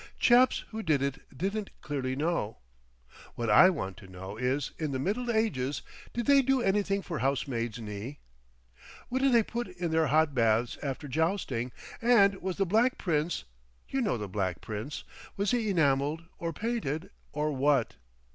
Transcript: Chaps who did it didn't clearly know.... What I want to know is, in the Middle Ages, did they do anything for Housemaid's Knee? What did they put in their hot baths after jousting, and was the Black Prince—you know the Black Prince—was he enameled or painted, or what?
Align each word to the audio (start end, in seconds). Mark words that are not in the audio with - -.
Chaps 0.17 0.63
who 0.71 0.81
did 0.81 1.03
it 1.03 1.21
didn't 1.37 1.69
clearly 1.81 2.15
know.... 2.15 2.57
What 3.35 3.51
I 3.51 3.69
want 3.69 3.97
to 3.97 4.07
know 4.07 4.35
is, 4.35 4.71
in 4.79 4.93
the 4.93 4.97
Middle 4.97 5.29
Ages, 5.29 5.83
did 6.11 6.25
they 6.25 6.41
do 6.41 6.59
anything 6.59 7.03
for 7.03 7.19
Housemaid's 7.19 7.77
Knee? 7.77 8.17
What 9.09 9.21
did 9.21 9.31
they 9.31 9.43
put 9.43 9.67
in 9.67 9.91
their 9.91 10.07
hot 10.07 10.33
baths 10.33 10.79
after 10.81 11.07
jousting, 11.07 11.71
and 12.01 12.41
was 12.41 12.57
the 12.57 12.65
Black 12.65 12.97
Prince—you 12.97 14.01
know 14.01 14.17
the 14.17 14.27
Black 14.27 14.59
Prince—was 14.59 15.51
he 15.51 15.69
enameled 15.69 16.23
or 16.39 16.51
painted, 16.51 17.11
or 17.31 17.51
what? 17.51 17.93